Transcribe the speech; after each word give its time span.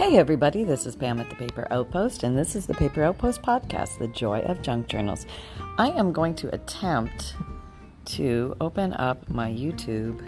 Hey, 0.00 0.16
everybody, 0.16 0.64
this 0.64 0.86
is 0.86 0.96
Pam 0.96 1.20
at 1.20 1.28
the 1.28 1.36
Paper 1.36 1.68
Outpost, 1.70 2.22
and 2.22 2.36
this 2.36 2.56
is 2.56 2.64
the 2.64 2.72
Paper 2.72 3.02
Outpost 3.02 3.42
podcast, 3.42 3.98
The 3.98 4.08
Joy 4.08 4.40
of 4.40 4.62
Junk 4.62 4.86
Journals. 4.88 5.26
I 5.76 5.90
am 5.90 6.10
going 6.10 6.34
to 6.36 6.52
attempt 6.54 7.34
to 8.06 8.56
open 8.62 8.94
up 8.94 9.28
my 9.28 9.50
YouTube 9.50 10.26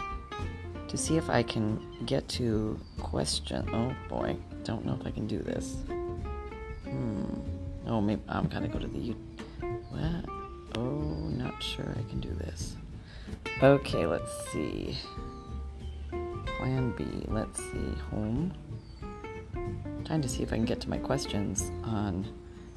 to 0.88 0.96
see 0.98 1.16
if 1.16 1.30
I 1.30 1.42
can 1.42 1.80
get 2.04 2.28
to 2.28 2.78
question. 3.00 3.66
Oh 3.72 3.96
boy, 4.10 4.36
don't 4.62 4.84
know 4.84 4.94
if 5.00 5.06
I 5.06 5.10
can 5.10 5.26
do 5.26 5.38
this. 5.38 5.76
Hmm. 6.84 7.24
Oh, 7.86 8.02
maybe 8.02 8.20
I'm 8.28 8.48
gonna 8.48 8.68
go 8.68 8.78
to 8.78 8.86
the 8.86 8.98
YouTube. 8.98 9.80
What? 9.88 10.78
Oh, 10.78 11.30
not 11.30 11.62
sure 11.62 11.96
I 11.98 12.10
can 12.10 12.20
do 12.20 12.34
this. 12.34 12.76
Okay, 13.62 14.04
let's 14.04 14.30
see. 14.52 14.98
Plan 16.58 16.92
B. 16.94 17.06
Let's 17.26 17.58
see. 17.58 17.94
Home. 18.10 18.52
Trying 20.04 20.22
to 20.22 20.28
see 20.28 20.42
if 20.42 20.52
I 20.52 20.56
can 20.56 20.64
get 20.64 20.80
to 20.82 20.90
my 20.90 20.98
questions 20.98 21.70
on. 21.84 22.26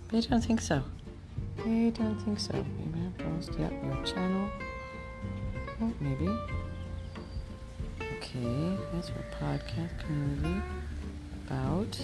But 0.07 0.26
I 0.26 0.30
don't 0.30 0.41
think 0.41 0.62
so. 0.62 0.84
I 1.59 1.91
don't 1.95 2.20
think 2.23 2.39
so. 2.39 2.53
Maybe 2.53 2.99
I 3.05 3.23
post. 3.23 3.52
Yep, 3.57 3.73
your 3.84 4.03
channel. 4.05 4.49
Oh, 5.81 5.93
maybe. 5.99 6.27
Okay, 7.99 8.77
that's 8.93 9.09
your 9.09 9.26
podcast 9.40 9.99
community. 10.05 10.62
About. 11.48 11.99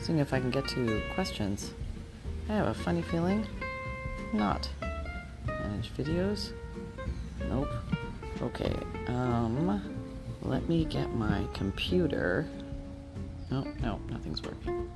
Seeing 0.00 0.18
if 0.18 0.32
I 0.32 0.40
can 0.40 0.50
get 0.50 0.66
to 0.68 1.02
questions. 1.14 1.72
I 2.48 2.54
have 2.54 2.68
a 2.68 2.74
funny 2.74 3.02
feeling. 3.02 3.46
Not. 4.32 4.68
Manage 5.46 5.92
videos. 5.94 6.52
Nope. 7.48 7.68
Okay. 8.42 8.74
Um. 9.08 9.82
Let 10.42 10.68
me 10.68 10.86
get 10.86 11.14
my 11.14 11.44
computer. 11.52 12.48
No, 13.50 13.64
no, 13.82 14.00
nothing's 14.10 14.42
working. 14.42 14.88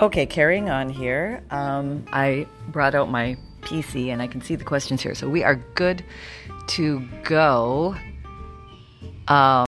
Okay, 0.00 0.26
carrying 0.26 0.70
on 0.70 0.88
here. 0.88 1.42
Um, 1.50 2.04
I 2.12 2.46
brought 2.68 2.94
out 2.94 3.10
my 3.10 3.36
PC 3.62 4.08
and 4.08 4.22
I 4.22 4.28
can 4.28 4.40
see 4.40 4.54
the 4.54 4.64
questions 4.64 5.02
here. 5.02 5.14
So 5.14 5.28
we 5.28 5.42
are 5.42 5.56
good 5.74 6.04
to 6.68 7.00
go. 7.24 7.96
Um, 9.26 9.67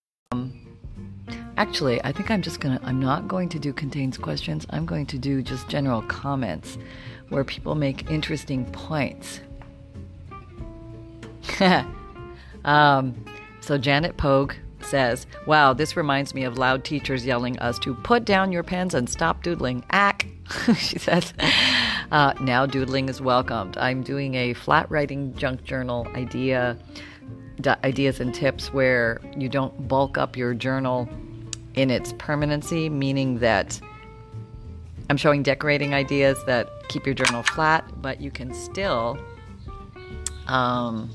Actually, 1.57 2.03
I 2.03 2.11
think 2.11 2.31
I'm 2.31 2.41
just 2.41 2.59
gonna. 2.59 2.79
I'm 2.83 2.99
not 2.99 3.27
going 3.27 3.49
to 3.49 3.59
do 3.59 3.73
contains 3.73 4.17
questions. 4.17 4.65
I'm 4.69 4.85
going 4.85 5.05
to 5.07 5.17
do 5.17 5.41
just 5.41 5.67
general 5.67 6.01
comments, 6.03 6.77
where 7.29 7.43
people 7.43 7.75
make 7.75 8.09
interesting 8.09 8.65
points. 8.71 9.41
um, 12.65 13.25
so 13.61 13.77
Janet 13.77 14.17
Pogue 14.17 14.53
says, 14.83 15.25
Wow, 15.45 15.73
this 15.73 15.95
reminds 15.95 16.33
me 16.33 16.43
of 16.43 16.57
loud 16.57 16.83
teachers 16.83 17.25
yelling 17.25 17.57
us 17.59 17.79
to 17.79 17.93
put 17.93 18.25
down 18.25 18.51
your 18.51 18.63
pens 18.63 18.93
and 18.93 19.09
stop 19.09 19.43
doodling. 19.43 19.83
Ack! 19.91 20.27
she 20.77 20.99
says, 20.99 21.33
uh, 22.11 22.33
Now 22.41 22.65
doodling 22.65 23.09
is 23.09 23.21
welcomed. 23.21 23.77
I'm 23.77 24.03
doing 24.03 24.35
a 24.35 24.53
flat 24.53 24.89
writing 24.89 25.33
junk 25.35 25.63
journal 25.63 26.07
idea, 26.15 26.77
ideas 27.83 28.19
and 28.19 28.33
tips 28.33 28.73
where 28.73 29.21
you 29.37 29.49
don't 29.49 29.87
bulk 29.87 30.17
up 30.17 30.35
your 30.35 30.53
journal 30.53 31.07
in 31.75 31.89
its 31.89 32.13
permanency, 32.17 32.89
meaning 32.89 33.39
that 33.39 33.79
I'm 35.09 35.17
showing 35.17 35.43
decorating 35.43 35.93
ideas 35.93 36.43
that 36.45 36.87
keep 36.89 37.05
your 37.05 37.15
journal 37.15 37.43
flat, 37.43 37.85
but 38.01 38.21
you 38.21 38.31
can 38.31 38.53
still. 38.53 39.17
Um, 40.47 41.09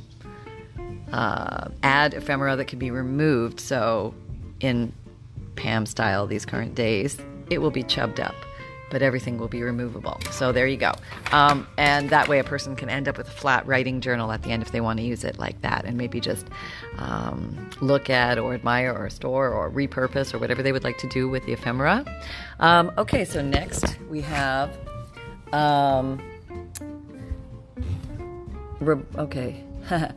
uh, 1.13 1.69
add 1.83 2.15
ephemera 2.15 2.57
that 2.57 2.67
can 2.67 2.79
be 2.79 2.91
removed. 2.91 3.61
So, 3.61 4.15
in 4.61 4.93
Pam 5.57 5.87
style, 5.87 6.27
these 6.27 6.45
current 6.45 6.75
days, 6.75 7.19
it 7.51 7.59
will 7.59 7.71
be 7.71 7.83
chubbed 7.83 8.21
up, 8.21 8.35
but 8.91 9.03
everything 9.03 9.39
will 9.39 9.49
be 9.49 9.63
removable. 9.63 10.21
So, 10.31 10.53
there 10.53 10.67
you 10.67 10.77
go. 10.77 10.93
Um, 11.33 11.67
and 11.77 12.11
that 12.11 12.29
way, 12.29 12.39
a 12.39 12.45
person 12.45 12.77
can 12.77 12.89
end 12.89 13.09
up 13.09 13.19
with 13.19 13.29
a 13.29 13.33
flat 13.33 13.67
writing 13.67 14.01
journal 14.01 14.33
at 14.33 14.43
the 14.43 14.51
end 14.51 14.63
if 14.63 14.73
they 14.73 14.81
want 14.81 14.99
to 14.99 15.05
use 15.05 15.25
it 15.25 15.39
like 15.39 15.61
that, 15.63 15.85
and 15.85 15.97
maybe 15.97 16.21
just 16.21 16.49
um, 16.99 17.71
look 17.81 18.11
at 18.11 18.39
or 18.39 18.55
admire 18.55 18.93
or 18.93 19.11
store 19.11 19.51
or 19.51 19.71
repurpose 19.71 20.35
or 20.35 20.39
whatever 20.39 20.63
they 20.63 20.73
would 20.73 20.85
like 20.85 20.99
to 20.99 21.09
do 21.09 21.29
with 21.29 21.45
the 21.47 21.53
ephemera. 21.53 22.05
Um, 22.61 22.93
okay, 22.99 23.25
so 23.25 23.43
next 23.43 23.99
we 24.09 24.21
have. 24.23 24.77
Um, 25.53 26.21
okay. 29.17 29.65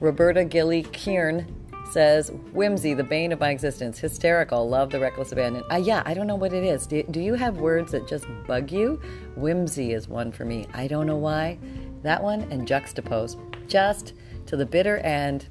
Roberta 0.00 0.44
Gilly 0.44 0.82
Kieran 0.82 1.61
says, 1.92 2.30
Whimsy, 2.52 2.94
the 2.94 3.04
bane 3.04 3.32
of 3.32 3.40
my 3.40 3.50
existence. 3.50 3.98
Hysterical. 3.98 4.68
Love 4.68 4.90
the 4.90 4.98
reckless 4.98 5.32
abandon. 5.32 5.62
Uh, 5.70 5.76
yeah, 5.76 6.02
I 6.06 6.14
don't 6.14 6.26
know 6.26 6.36
what 6.36 6.52
it 6.52 6.64
is. 6.64 6.86
Do, 6.86 7.02
do 7.04 7.20
you 7.20 7.34
have 7.34 7.58
words 7.58 7.92
that 7.92 8.08
just 8.08 8.26
bug 8.46 8.72
you? 8.72 9.00
Whimsy 9.36 9.92
is 9.92 10.08
one 10.08 10.32
for 10.32 10.44
me. 10.44 10.66
I 10.72 10.86
don't 10.86 11.06
know 11.06 11.16
why. 11.16 11.58
That 12.02 12.22
one 12.22 12.42
and 12.50 12.66
juxtapose. 12.66 13.36
Just 13.68 14.14
to 14.46 14.56
the 14.56 14.66
bitter 14.66 14.98
end. 14.98 15.48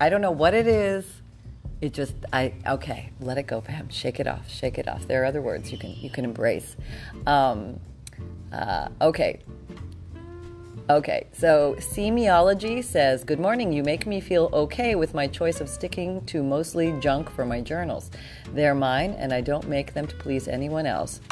I 0.00 0.08
don't 0.08 0.20
know 0.20 0.30
what 0.30 0.54
it 0.54 0.66
is. 0.66 1.22
It 1.80 1.92
just 1.92 2.14
I 2.32 2.54
okay, 2.66 3.10
let 3.20 3.36
it 3.36 3.46
go, 3.46 3.60
Pam. 3.60 3.90
Shake 3.90 4.18
it 4.18 4.26
off. 4.26 4.48
Shake 4.48 4.78
it 4.78 4.88
off. 4.88 5.06
There 5.06 5.22
are 5.22 5.26
other 5.26 5.42
words 5.42 5.70
you 5.70 5.78
can 5.78 5.90
you 5.90 6.08
can 6.08 6.24
embrace. 6.24 6.76
Um, 7.26 7.78
uh, 8.52 8.88
okay, 9.00 9.40
Okay, 10.90 11.28
so 11.32 11.76
Semiology 11.78 12.84
says, 12.84 13.24
Good 13.24 13.40
morning. 13.40 13.72
You 13.72 13.82
make 13.82 14.06
me 14.06 14.20
feel 14.20 14.50
okay 14.52 14.94
with 14.96 15.14
my 15.14 15.26
choice 15.26 15.62
of 15.62 15.70
sticking 15.70 16.22
to 16.26 16.42
mostly 16.42 16.92
junk 17.00 17.30
for 17.30 17.46
my 17.46 17.62
journals. 17.62 18.10
They're 18.52 18.74
mine, 18.74 19.12
and 19.12 19.32
I 19.32 19.40
don't 19.40 19.66
make 19.66 19.94
them 19.94 20.06
to 20.06 20.14
please 20.16 20.46
anyone 20.46 20.84
else. 20.84 21.22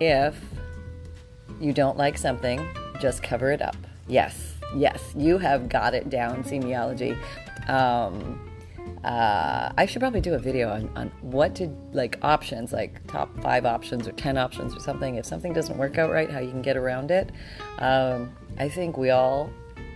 If 0.00 0.36
you 1.60 1.72
don't 1.72 1.96
like 1.96 2.18
something, 2.18 2.66
just 3.00 3.22
cover 3.22 3.52
it 3.52 3.62
up. 3.62 3.76
Yes, 4.08 4.54
yes, 4.74 5.00
you 5.16 5.38
have 5.38 5.68
got 5.68 5.94
it 5.94 6.10
down, 6.10 6.42
Semiology. 6.42 7.16
Um, 7.68 8.40
uh, 9.04 9.70
I 9.76 9.84
should 9.84 10.00
probably 10.00 10.22
do 10.22 10.32
a 10.32 10.38
video 10.38 10.70
on, 10.70 10.90
on 10.96 11.08
what 11.20 11.54
to 11.56 11.68
like 11.92 12.18
options, 12.22 12.72
like 12.72 13.06
top 13.06 13.28
five 13.42 13.66
options 13.66 14.08
or 14.08 14.12
10 14.12 14.38
options 14.38 14.74
or 14.74 14.80
something. 14.80 15.16
If 15.16 15.26
something 15.26 15.52
doesn't 15.52 15.76
work 15.76 15.98
out 15.98 16.10
right, 16.10 16.30
how 16.30 16.38
you 16.38 16.50
can 16.50 16.62
get 16.62 16.76
around 16.76 17.10
it. 17.10 17.30
Um, 17.78 18.34
I 18.58 18.68
think 18.68 18.96
we 18.96 19.10
all 19.10 19.50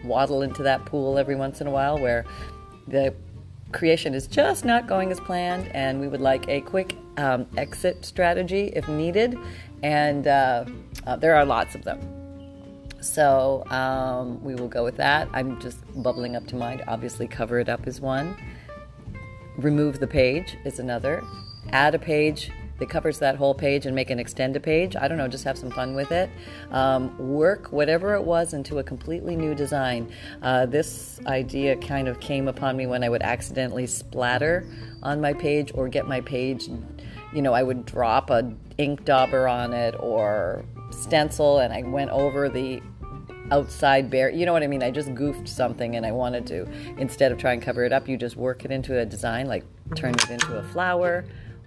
waddle 0.05 0.43
into 0.43 0.62
that 0.64 0.85
pool 0.85 1.17
every 1.19 1.37
once 1.37 1.61
in 1.62 1.67
a 1.67 1.70
while 1.70 1.99
where 1.99 2.26
the 2.87 3.14
creation 3.73 4.14
is 4.14 4.26
just 4.26 4.64
not 4.64 4.87
going 4.87 5.11
as 5.11 5.20
planned, 5.20 5.69
and 5.75 6.00
we 6.00 6.08
would 6.08 6.20
like 6.20 6.46
a 6.49 6.61
quick 6.61 6.94
um, 7.17 7.46
exit 7.56 8.05
strategy 8.05 8.73
if 8.75 8.88
needed. 8.88 9.38
And 9.82 10.26
uh, 10.26 10.67
uh, 11.06 11.17
there 11.17 11.34
are 11.34 11.46
lots 11.46 11.75
of 11.75 11.84
them. 11.84 12.00
So 13.00 13.64
um, 13.70 14.43
we 14.43 14.55
will 14.55 14.69
go 14.69 14.84
with 14.84 14.96
that. 14.96 15.29
I'm 15.32 15.58
just 15.61 15.79
bubbling 16.02 16.37
up 16.37 16.46
to 16.49 16.56
mind. 16.56 16.82
Obviously, 16.88 17.26
cover 17.26 17.58
it 17.58 17.70
up 17.70 17.87
is 17.87 18.02
one 18.02 18.37
remove 19.58 19.99
the 19.99 20.06
page 20.06 20.56
is 20.64 20.78
another. 20.78 21.22
Add 21.70 21.94
a 21.94 21.99
page 21.99 22.50
that 22.78 22.88
covers 22.88 23.19
that 23.19 23.37
whole 23.37 23.55
page 23.55 23.87
and 23.87 23.94
make 23.94 24.08
an 24.08 24.19
extended 24.19 24.62
page. 24.62 24.94
I 24.94 25.08
don't 25.08 25.19
know, 25.19 25.26
just 25.26 25.44
have 25.44 25.58
some 25.58 25.70
fun 25.70 25.94
with 25.94 26.12
it. 26.12 26.31
Um, 26.70 27.16
work 27.19 27.72
whatever 27.72 28.14
it 28.14 28.22
was 28.22 28.55
into 28.55 28.78
a 28.78 28.84
completely 28.84 29.34
new 29.34 29.55
design. 29.55 30.12
Uh, 30.43 30.66
this 30.66 31.20
idea 31.26 31.76
kind 31.76 32.06
of 32.06 32.20
came 32.20 32.46
upon 32.46 32.76
me 32.76 32.87
when 32.87 33.02
I 33.02 33.08
would 33.08 33.22
accidentally 33.22 33.87
splatter 33.87 34.64
on 35.02 35.20
my 35.20 35.32
page 35.32 35.72
or 35.75 35.88
get 35.88 36.06
my 36.06 36.20
page, 36.20 36.69
you 37.34 37.43
know, 37.43 37.52
I 37.52 37.64
would 37.64 37.84
drop 37.84 38.31
a 38.31 38.52
ink 38.78 39.05
dauber 39.05 39.49
on 39.49 39.72
it 39.72 39.96
or 39.99 40.64
stencil 40.90 41.58
and 41.58 41.72
I 41.72 41.82
went 41.82 42.10
over 42.10 42.49
the 42.49 42.81
outside 43.50 44.10
bare 44.10 44.30
you 44.30 44.46
know 44.46 44.52
what 44.52 44.62
i 44.62 44.66
mean? 44.66 44.82
I 44.82 44.90
just 44.90 45.14
goofed 45.14 45.48
something 45.48 45.96
and 45.96 46.04
i 46.04 46.12
wanted 46.12 46.46
to 46.48 46.66
instead 46.98 47.32
of 47.32 47.38
trying 47.38 47.60
to 47.60 47.66
cover 47.66 47.84
it 47.84 47.92
up 47.92 48.08
you 48.08 48.16
just 48.16 48.36
work 48.36 48.64
it 48.64 48.70
into 48.70 48.98
a 48.98 49.04
design 49.04 49.46
like 49.46 49.64
turn 49.94 50.14
it 50.14 50.30
into 50.30 50.56
a 50.58 50.62
flower 50.62 51.24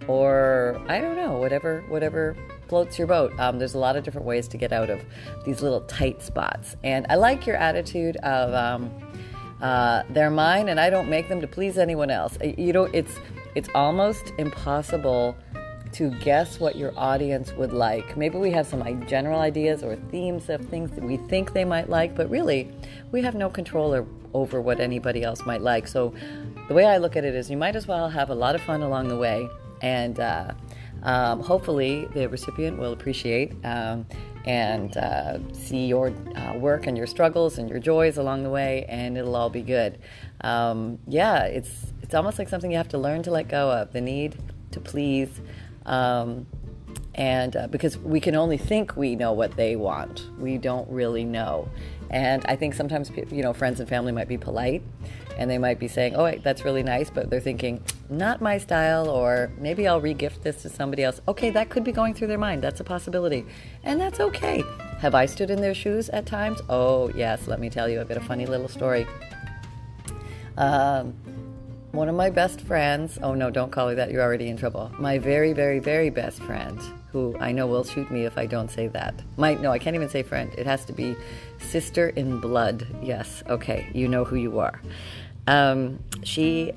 or 0.07 0.81
i 0.87 0.99
don't 0.99 1.15
know 1.15 1.37
whatever 1.37 1.83
whatever 1.89 2.35
floats 2.71 2.97
your 2.97 3.05
boat. 3.05 3.37
Um, 3.37 3.59
there's 3.59 3.73
a 3.73 3.77
lot 3.77 3.97
of 3.97 4.05
different 4.05 4.25
ways 4.25 4.47
to 4.47 4.57
get 4.57 4.71
out 4.71 4.89
of 4.89 5.03
these 5.43 5.61
little 5.61 5.81
tight 5.81 6.21
spots. 6.21 6.77
And 6.85 7.05
i 7.09 7.15
like 7.15 7.45
your 7.45 7.57
attitude 7.57 8.15
of 8.23 8.53
um, 8.53 8.89
uh, 9.61 10.03
they're 10.11 10.31
mine 10.31 10.69
and 10.69 10.79
i 10.79 10.89
don't 10.89 11.09
make 11.09 11.27
them 11.27 11.41
to 11.41 11.47
please 11.47 11.77
anyone 11.77 12.09
else. 12.09 12.37
You 12.41 12.71
know 12.71 12.85
it's 12.85 13.13
it's 13.55 13.67
almost 13.75 14.31
impossible 14.37 15.35
to 15.93 16.09
guess 16.19 16.59
what 16.59 16.75
your 16.75 16.93
audience 16.97 17.51
would 17.53 17.73
like. 17.73 18.15
Maybe 18.17 18.37
we 18.37 18.51
have 18.51 18.67
some 18.67 19.05
general 19.07 19.39
ideas 19.39 19.83
or 19.83 19.95
themes 19.95 20.49
of 20.49 20.65
things 20.65 20.91
that 20.91 21.03
we 21.03 21.17
think 21.17 21.53
they 21.53 21.65
might 21.65 21.89
like, 21.89 22.15
but 22.15 22.29
really, 22.29 22.71
we 23.11 23.21
have 23.21 23.35
no 23.35 23.49
control 23.49 24.07
over 24.33 24.61
what 24.61 24.79
anybody 24.79 25.23
else 25.23 25.45
might 25.45 25.61
like. 25.61 25.87
So, 25.87 26.13
the 26.67 26.73
way 26.73 26.85
I 26.85 26.97
look 26.97 27.15
at 27.15 27.25
it 27.25 27.35
is 27.35 27.49
you 27.49 27.57
might 27.57 27.75
as 27.75 27.87
well 27.87 28.09
have 28.09 28.29
a 28.29 28.35
lot 28.35 28.55
of 28.55 28.61
fun 28.61 28.81
along 28.81 29.09
the 29.09 29.17
way, 29.17 29.49
and 29.81 30.19
uh, 30.19 30.53
um, 31.03 31.41
hopefully, 31.41 32.07
the 32.13 32.29
recipient 32.29 32.77
will 32.77 32.93
appreciate. 32.93 33.53
Um, 33.65 34.05
and 34.45 34.97
uh, 34.97 35.37
see 35.53 35.85
your 35.85 36.11
uh, 36.35 36.57
work 36.57 36.87
and 36.87 36.97
your 36.97 37.05
struggles 37.05 37.59
and 37.59 37.69
your 37.69 37.77
joys 37.79 38.17
along 38.17 38.41
the 38.41 38.49
way, 38.49 38.85
and 38.89 39.17
it'll 39.17 39.35
all 39.35 39.51
be 39.51 39.61
good. 39.61 39.99
Um, 40.41 40.97
yeah, 41.07 41.43
it's 41.43 41.93
it's 42.01 42.15
almost 42.15 42.39
like 42.39 42.49
something 42.49 42.71
you 42.71 42.77
have 42.77 42.89
to 42.89 42.97
learn 42.97 43.23
to 43.23 43.31
let 43.31 43.47
go 43.47 43.69
of 43.71 43.93
the 43.93 44.01
need 44.01 44.35
to 44.71 44.79
please, 44.79 45.29
um, 45.85 46.45
and 47.15 47.55
uh, 47.55 47.67
because 47.67 47.97
we 47.97 48.19
can 48.19 48.35
only 48.35 48.57
think 48.57 48.95
we 48.95 49.15
know 49.15 49.33
what 49.33 49.55
they 49.55 49.75
want, 49.75 50.29
we 50.39 50.57
don't 50.57 50.89
really 50.89 51.23
know. 51.23 51.69
And 52.09 52.45
I 52.45 52.55
think 52.55 52.73
sometimes, 52.73 53.09
you 53.31 53.41
know, 53.41 53.53
friends 53.53 53.79
and 53.79 53.87
family 53.87 54.11
might 54.11 54.27
be 54.27 54.37
polite 54.37 54.83
and 55.37 55.49
they 55.49 55.57
might 55.57 55.79
be 55.79 55.87
saying, 55.87 56.15
oh, 56.15 56.29
that's 56.43 56.63
really 56.65 56.83
nice, 56.83 57.09
but 57.09 57.29
they're 57.29 57.39
thinking, 57.39 57.81
not 58.09 58.41
my 58.41 58.57
style, 58.57 59.09
or 59.09 59.51
maybe 59.57 59.87
I'll 59.87 60.01
regift 60.01 60.43
this 60.43 60.61
to 60.63 60.69
somebody 60.69 61.03
else. 61.03 61.21
Okay, 61.27 61.49
that 61.51 61.69
could 61.69 61.83
be 61.83 61.91
going 61.91 62.13
through 62.13 62.27
their 62.27 62.37
mind. 62.37 62.61
That's 62.61 62.79
a 62.79 62.83
possibility. 62.83 63.45
And 63.83 63.99
that's 63.99 64.19
okay. 64.19 64.63
Have 64.99 65.15
I 65.15 65.25
stood 65.25 65.49
in 65.49 65.61
their 65.61 65.73
shoes 65.73 66.09
at 66.09 66.25
times? 66.25 66.61
Oh, 66.69 67.09
yes, 67.15 67.47
let 67.47 67.59
me 67.59 67.69
tell 67.69 67.89
you. 67.89 68.01
I've 68.01 68.07
got 68.07 68.17
a 68.17 68.21
funny 68.21 68.45
little 68.45 68.67
story. 68.67 69.07
Um, 70.57 71.15
one 71.91 72.07
of 72.07 72.15
my 72.15 72.29
best 72.29 72.61
friends, 72.61 73.19
oh 73.21 73.33
no, 73.33 73.49
don't 73.49 73.71
call 73.71 73.89
her 73.89 73.95
that, 73.95 74.11
you're 74.11 74.21
already 74.21 74.47
in 74.47 74.57
trouble. 74.57 74.91
My 74.97 75.17
very, 75.17 75.53
very, 75.53 75.79
very 75.79 76.09
best 76.09 76.41
friend, 76.43 76.79
who 77.11 77.35
I 77.39 77.51
know 77.51 77.67
will 77.67 77.83
shoot 77.83 78.09
me 78.09 78.25
if 78.25 78.37
I 78.37 78.45
don't 78.45 78.71
say 78.71 78.87
that. 78.89 79.13
My, 79.37 79.55
no, 79.55 79.71
I 79.71 79.79
can't 79.79 79.95
even 79.95 80.09
say 80.09 80.23
friend. 80.23 80.53
It 80.57 80.65
has 80.65 80.85
to 80.85 80.93
be 80.93 81.15
sister 81.59 82.09
in 82.09 82.39
blood. 82.39 82.87
Yes, 83.03 83.43
okay, 83.49 83.89
you 83.93 84.07
know 84.07 84.23
who 84.23 84.37
you 84.37 84.59
are. 84.59 84.81
Um, 85.47 85.99
she 86.23 86.71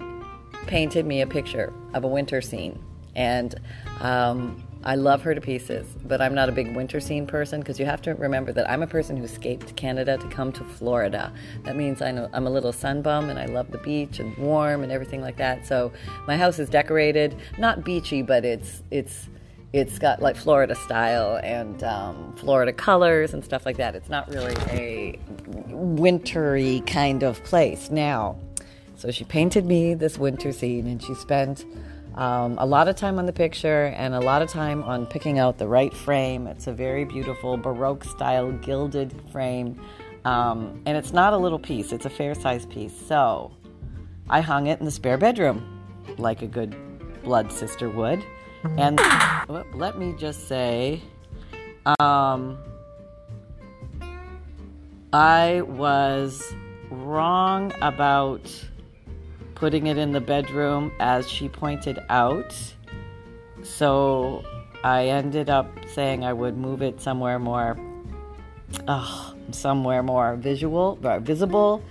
painted 0.66 1.06
me 1.06 1.20
a 1.20 1.26
picture 1.26 1.72
of 1.92 2.04
a 2.04 2.08
winter 2.08 2.40
scene. 2.40 2.82
And 3.14 3.54
um, 4.00 4.64
I 4.86 4.96
love 4.96 5.22
her 5.22 5.34
to 5.34 5.40
pieces, 5.40 5.86
but 6.04 6.20
I'm 6.20 6.34
not 6.34 6.50
a 6.50 6.52
big 6.52 6.76
winter 6.76 7.00
scene 7.00 7.26
person 7.26 7.60
because 7.60 7.80
you 7.80 7.86
have 7.86 8.02
to 8.02 8.14
remember 8.14 8.52
that 8.52 8.68
I'm 8.68 8.82
a 8.82 8.86
person 8.86 9.16
who 9.16 9.24
escaped 9.24 9.74
Canada 9.76 10.18
to 10.18 10.28
come 10.28 10.52
to 10.52 10.64
Florida. 10.64 11.32
That 11.62 11.76
means 11.76 12.02
I 12.02 12.10
I'm 12.32 12.46
a 12.46 12.50
little 12.50 12.72
sunbum 12.72 13.30
and 13.30 13.38
I 13.38 13.46
love 13.46 13.70
the 13.70 13.78
beach 13.78 14.18
and 14.18 14.36
warm 14.36 14.82
and 14.82 14.92
everything 14.92 15.22
like 15.22 15.38
that. 15.38 15.66
So 15.66 15.90
my 16.26 16.36
house 16.36 16.58
is 16.58 16.68
decorated, 16.68 17.34
not 17.58 17.82
beachy, 17.82 18.20
but 18.20 18.44
it's 18.44 18.82
it's 18.90 19.28
it's 19.72 19.98
got 19.98 20.20
like 20.20 20.36
Florida 20.36 20.74
style 20.74 21.40
and 21.42 21.82
um, 21.82 22.34
Florida 22.36 22.72
colors 22.72 23.34
and 23.34 23.42
stuff 23.42 23.66
like 23.66 23.78
that. 23.78 23.96
It's 23.96 24.10
not 24.10 24.28
really 24.28 24.54
a 24.70 25.18
wintry 25.68 26.82
kind 26.86 27.22
of 27.22 27.42
place 27.42 27.90
now. 27.90 28.38
So 28.96 29.10
she 29.10 29.24
painted 29.24 29.64
me 29.64 29.94
this 29.94 30.18
winter 30.18 30.52
scene 30.52 30.86
and 30.86 31.02
she 31.02 31.14
spent 31.14 31.64
um, 32.14 32.56
a 32.58 32.66
lot 32.66 32.88
of 32.88 32.96
time 32.96 33.18
on 33.18 33.26
the 33.26 33.32
picture 33.32 33.86
and 33.96 34.14
a 34.14 34.20
lot 34.20 34.42
of 34.42 34.48
time 34.48 34.82
on 34.84 35.06
picking 35.06 35.38
out 35.38 35.58
the 35.58 35.66
right 35.66 35.92
frame. 35.92 36.46
It's 36.46 36.66
a 36.66 36.72
very 36.72 37.04
beautiful 37.04 37.56
Baroque 37.56 38.04
style 38.04 38.52
gilded 38.52 39.12
frame. 39.32 39.80
Um, 40.24 40.80
and 40.86 40.96
it's 40.96 41.12
not 41.12 41.32
a 41.32 41.36
little 41.36 41.58
piece, 41.58 41.92
it's 41.92 42.06
a 42.06 42.10
fair 42.10 42.34
sized 42.34 42.70
piece. 42.70 42.94
So 43.08 43.52
I 44.30 44.40
hung 44.40 44.68
it 44.68 44.78
in 44.78 44.84
the 44.84 44.90
spare 44.90 45.18
bedroom. 45.18 45.70
like 46.18 46.42
a 46.42 46.46
good 46.46 46.74
blood 47.22 47.50
sister 47.52 47.88
would. 47.88 48.24
And 48.78 48.98
let 49.74 49.98
me 49.98 50.14
just 50.18 50.48
say, 50.48 51.02
um, 52.00 52.58
I 55.12 55.60
was 55.62 56.54
wrong 56.90 57.72
about 57.82 58.50
putting 59.54 59.86
it 59.86 59.98
in 59.98 60.12
the 60.12 60.20
bedroom 60.20 60.92
as 61.00 61.28
she 61.28 61.48
pointed 61.48 61.98
out. 62.08 62.54
So 63.62 64.44
I 64.82 65.06
ended 65.06 65.48
up 65.48 65.66
saying 65.88 66.24
I 66.24 66.32
would 66.32 66.56
move 66.56 66.82
it 66.82 67.00
somewhere 67.00 67.38
more, 67.38 67.78
oh, 68.88 69.34
somewhere 69.50 70.02
more 70.02 70.36
visual, 70.36 70.98
or 71.02 71.20
visible. 71.20 71.82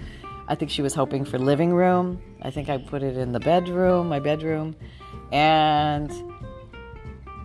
I 0.47 0.55
think 0.55 0.71
she 0.71 0.81
was 0.81 0.93
hoping 0.93 1.25
for 1.25 1.39
living 1.39 1.73
room. 1.73 2.21
I 2.41 2.51
think 2.51 2.69
I 2.69 2.77
put 2.77 3.01
it 3.01 3.17
in 3.17 3.31
the 3.31 3.39
bedroom, 3.39 4.09
my 4.09 4.19
bedroom, 4.19 4.75
and 5.31 6.11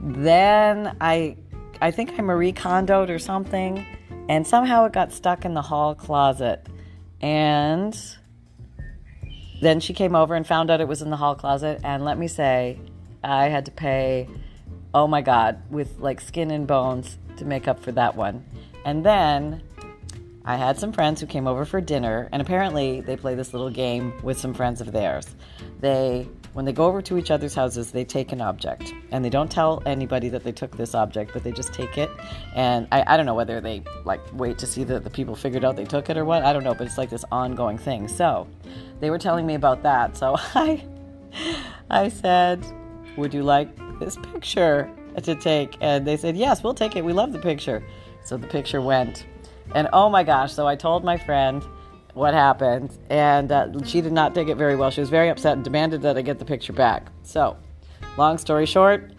then 0.00 0.96
I, 1.00 1.37
I 1.80 1.92
think 1.92 2.18
I 2.18 2.22
Marie 2.22 2.52
Kondoed 2.52 3.08
or 3.08 3.18
something, 3.18 3.87
and 4.28 4.46
somehow 4.46 4.84
it 4.84 4.92
got 4.92 5.12
stuck 5.12 5.44
in 5.44 5.54
the 5.54 5.62
hall 5.62 5.94
closet, 5.94 6.66
and 7.20 7.96
then 9.60 9.80
she 9.80 9.92
came 9.92 10.14
over 10.14 10.34
and 10.34 10.46
found 10.46 10.70
out 10.70 10.80
it 10.80 10.88
was 10.88 11.02
in 11.02 11.10
the 11.10 11.16
hall 11.16 11.34
closet, 11.34 11.80
and 11.84 12.04
let 12.04 12.18
me 12.18 12.28
say, 12.28 12.78
I 13.22 13.48
had 13.48 13.64
to 13.66 13.70
pay, 13.70 14.28
oh 14.94 15.06
my 15.06 15.20
God, 15.20 15.62
with 15.70 15.98
like 15.98 16.20
skin 16.20 16.50
and 16.50 16.66
bones 16.66 17.18
to 17.36 17.44
make 17.44 17.68
up 17.68 17.80
for 17.80 17.92
that 17.92 18.16
one, 18.16 18.44
and 18.84 19.04
then 19.04 19.62
I 20.44 20.56
had 20.56 20.78
some 20.78 20.92
friends 20.92 21.20
who 21.20 21.26
came 21.26 21.46
over 21.46 21.64
for 21.64 21.80
dinner, 21.80 22.28
and 22.32 22.40
apparently 22.40 23.00
they 23.02 23.16
play 23.16 23.34
this 23.34 23.52
little 23.52 23.70
game 23.70 24.14
with 24.22 24.38
some 24.38 24.54
friends 24.54 24.80
of 24.80 24.92
theirs. 24.92 25.34
They, 25.80 26.26
when 26.52 26.64
they 26.64 26.73
go 26.73 26.87
over 26.87 27.02
to 27.02 27.19
each 27.19 27.31
other's 27.31 27.55
houses, 27.55 27.93
they 27.93 28.05
take 28.05 28.33
an 28.33 28.40
object, 28.40 28.93
and 29.11 29.25
they 29.25 29.31
don't 29.31 29.50
tell 29.50 29.83
anybody 29.87 30.28
that 30.31 30.45
they 30.45 30.52
took 30.52 30.76
this 30.76 30.95
object, 30.95 31.33
but 31.33 31.45
they 31.45 31.52
just 31.52 31.73
take 31.73 31.99
it. 31.99 32.11
And 32.55 32.88
I, 32.93 33.05
I 33.07 33.17
don't 33.17 33.26
know 33.26 33.35
whether 33.35 33.61
they 33.61 33.83
like 34.05 34.21
wait 34.33 34.59
to 34.59 34.67
see 34.67 34.85
that 34.85 35.05
the 35.05 35.11
people 35.11 35.35
figured 35.35 35.64
out 35.64 35.76
they 35.76 35.85
took 35.85 36.11
it 36.11 36.17
or 36.17 36.25
what. 36.25 36.43
I 36.43 36.52
don't 36.52 36.64
know, 36.64 36.75
but 36.75 36.87
it's 36.87 36.99
like 36.99 37.11
this 37.11 37.25
ongoing 37.31 37.78
thing. 37.78 38.09
So 38.09 38.47
they 39.00 39.11
were 39.11 39.19
telling 39.19 39.47
me 39.47 39.55
about 39.55 39.83
that. 39.83 40.17
So 40.17 40.37
I, 40.55 40.85
I 41.90 42.09
said, 42.09 42.64
"Would 43.17 43.35
you 43.35 43.43
like 43.43 43.69
this 44.00 44.17
picture 44.33 44.90
to 45.23 45.35
take?" 45.35 45.76
And 45.81 46.07
they 46.07 46.17
said, 46.17 46.37
"Yes, 46.37 46.62
we'll 46.62 46.75
take 46.75 46.97
it. 46.97 47.05
We 47.05 47.12
love 47.12 47.33
the 47.33 47.38
picture." 47.38 47.83
So 48.25 48.37
the 48.37 48.47
picture 48.47 48.83
went 48.83 49.25
and 49.75 49.88
oh 49.93 50.09
my 50.09 50.23
gosh, 50.23 50.52
so 50.52 50.67
I 50.67 50.76
told 50.76 51.05
my 51.05 51.17
friend 51.17 51.62
what 52.18 52.34
happened, 52.34 52.98
and 53.08 53.50
uh, 53.50 53.68
she 53.84 54.00
did 54.00 54.12
not 54.12 54.34
take 54.34 54.48
it 54.48 54.56
very 54.56 54.76
well. 54.76 54.90
She 54.90 55.00
was 55.00 55.08
very 55.08 55.28
upset 55.28 55.54
and 55.54 55.64
demanded 55.64 56.02
that 56.02 56.18
I 56.18 56.22
get 56.22 56.38
the 56.38 56.44
picture 56.44 56.72
back. 56.72 57.06
So, 57.22 57.56
long 58.16 58.38
story 58.38 58.66
short, 58.66 59.12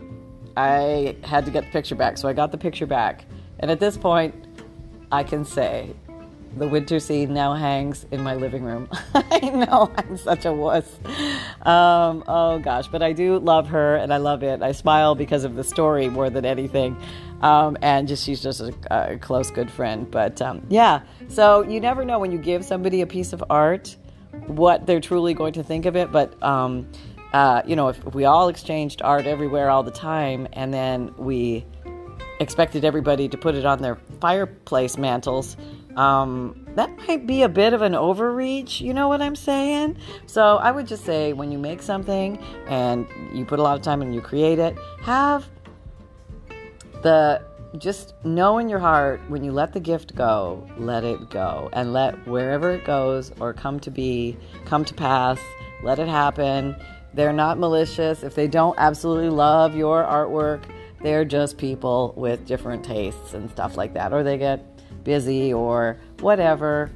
I 0.57 1.15
had 1.23 1.45
to 1.45 1.51
get 1.51 1.63
the 1.63 1.71
picture 1.71 1.95
back. 1.95 2.17
So 2.17 2.27
I 2.27 2.33
got 2.33 2.51
the 2.51 2.57
picture 2.57 2.85
back. 2.85 3.25
And 3.59 3.71
at 3.71 3.79
this 3.79 3.97
point, 3.97 4.35
I 5.11 5.23
can 5.23 5.45
say 5.45 5.93
the 6.57 6.67
winter 6.67 6.99
scene 6.99 7.33
now 7.33 7.53
hangs 7.53 8.05
in 8.11 8.21
my 8.21 8.35
living 8.35 8.63
room. 8.63 8.89
I 9.13 9.39
know 9.49 9.91
I'm 9.95 10.17
such 10.17 10.45
a 10.45 10.51
wuss. 10.51 10.99
Um, 11.61 12.23
oh 12.27 12.59
gosh, 12.61 12.87
but 12.87 13.01
I 13.01 13.13
do 13.13 13.39
love 13.39 13.67
her 13.67 13.95
and 13.95 14.13
I 14.13 14.17
love 14.17 14.43
it. 14.43 14.61
I 14.61 14.73
smile 14.73 15.15
because 15.15 15.45
of 15.45 15.55
the 15.55 15.63
story 15.63 16.09
more 16.09 16.29
than 16.29 16.45
anything. 16.45 16.97
Um, 17.41 17.77
and 17.81 18.07
just 18.07 18.25
she's 18.25 18.41
just 18.41 18.59
a, 18.59 18.73
a, 18.91 19.17
close 19.17 19.49
good 19.49 19.71
friend. 19.71 20.09
But 20.09 20.41
um, 20.41 20.65
yeah, 20.69 21.01
so 21.27 21.61
you 21.61 21.79
never 21.79 22.03
know 22.03 22.19
when 22.19 22.31
you 22.31 22.37
give 22.37 22.65
somebody 22.65 23.01
a 23.01 23.07
piece 23.07 23.31
of 23.31 23.43
art 23.49 23.95
what 24.47 24.85
they're 24.85 24.99
truly 24.99 25.33
going 25.33 25.53
to 25.53 25.63
think 25.63 25.85
of 25.85 25.95
it. 25.95 26.11
But 26.11 26.41
um, 26.43 26.89
uh, 27.33 27.61
you 27.65 27.75
know, 27.75 27.89
if, 27.89 28.05
if 28.05 28.13
we 28.13 28.25
all 28.25 28.49
exchanged 28.49 29.01
art 29.01 29.25
everywhere 29.25 29.69
all 29.69 29.83
the 29.83 29.91
time, 29.91 30.47
and 30.53 30.73
then 30.73 31.13
we 31.17 31.65
expected 32.39 32.85
everybody 32.85 33.27
to 33.27 33.37
put 33.37 33.55
it 33.55 33.65
on 33.65 33.81
their 33.81 33.97
fireplace 34.19 34.97
mantles, 34.97 35.57
um, 35.95 36.65
that 36.75 36.89
might 37.07 37.27
be 37.27 37.43
a 37.43 37.49
bit 37.49 37.73
of 37.73 37.81
an 37.81 37.93
overreach. 37.93 38.81
You 38.81 38.93
know 38.93 39.07
what 39.07 39.21
I'm 39.21 39.35
saying? 39.35 39.97
So 40.25 40.57
I 40.57 40.71
would 40.71 40.87
just 40.87 41.05
say 41.05 41.33
when 41.33 41.51
you 41.51 41.57
make 41.57 41.81
something 41.81 42.37
and 42.67 43.07
you 43.33 43.45
put 43.45 43.59
a 43.59 43.61
lot 43.61 43.75
of 43.75 43.83
time 43.83 44.01
and 44.01 44.15
you 44.15 44.21
create 44.21 44.59
it, 44.59 44.77
have 45.01 45.47
the 47.01 47.41
just 47.77 48.13
know 48.25 48.57
in 48.57 48.67
your 48.67 48.79
heart 48.79 49.21
when 49.27 49.43
you 49.43 49.51
let 49.51 49.73
the 49.73 49.79
gift 49.79 50.15
go, 50.15 50.67
let 50.77 51.03
it 51.03 51.29
go 51.29 51.69
and 51.73 51.93
let 51.93 52.27
wherever 52.27 52.71
it 52.71 52.83
goes 52.83 53.31
or 53.39 53.53
come 53.53 53.79
to 53.81 53.91
be, 53.91 54.35
come 54.65 54.83
to 54.85 54.93
pass, 54.93 55.39
let 55.83 55.99
it 55.99 56.07
happen. 56.07 56.75
They're 57.13 57.33
not 57.33 57.59
malicious. 57.59 58.23
If 58.23 58.35
they 58.35 58.47
don't 58.47 58.75
absolutely 58.77 59.29
love 59.29 59.75
your 59.75 60.03
artwork, 60.03 60.63
they're 61.01 61.25
just 61.25 61.57
people 61.57 62.13
with 62.17 62.45
different 62.45 62.83
tastes 62.83 63.33
and 63.33 63.49
stuff 63.51 63.77
like 63.77 63.93
that. 63.93 64.13
Or 64.13 64.23
they 64.23 64.37
get 64.37 64.65
busy 65.03 65.53
or 65.53 65.97
whatever. 66.19 66.91